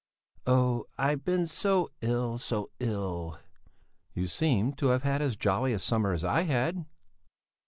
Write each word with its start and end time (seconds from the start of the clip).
"Oh! 0.47 0.85
I've 0.97 1.23
been 1.23 1.45
so 1.45 1.87
ill, 2.01 2.39
so 2.39 2.71
ill!" 2.79 3.37
"You 4.15 4.27
seem 4.27 4.73
to 4.77 4.87
have 4.87 5.03
had 5.03 5.21
as 5.21 5.35
jolly 5.35 5.73
a 5.73 5.77
summer 5.77 6.11
as 6.11 6.23
I 6.23 6.41
had!" 6.41 6.87